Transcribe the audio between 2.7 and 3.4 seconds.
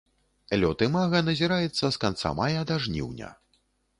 да жніўня.